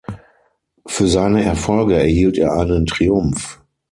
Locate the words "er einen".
2.39-2.87